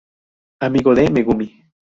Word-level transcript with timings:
Amigo 0.65 0.95
de 0.95 1.11
Megumi. 1.11 1.47